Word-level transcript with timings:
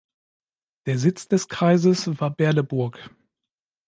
Der 0.87 0.97
Sitz 0.97 1.27
des 1.27 1.47
Kreises 1.47 2.19
war 2.19 2.31
Berleburg. 2.31 3.11